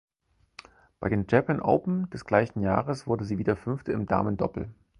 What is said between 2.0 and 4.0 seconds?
des gleichen Jahres wurde sie wieder Fünfte